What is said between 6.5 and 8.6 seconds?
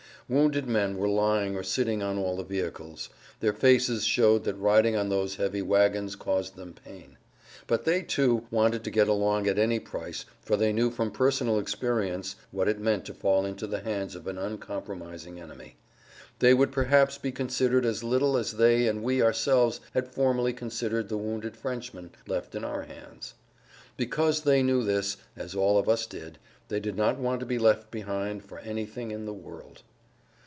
them pain. But they, too,